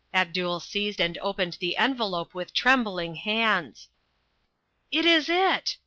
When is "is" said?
5.05-5.29